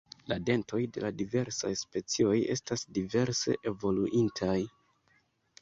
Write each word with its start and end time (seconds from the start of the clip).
La 0.31 0.35
dentoj 0.45 0.79
de 0.95 1.03
la 1.03 1.11
diversaj 1.19 1.71
specioj 1.81 2.39
estas 2.55 2.87
diverse 2.99 3.55
evoluintaj. 3.73 4.59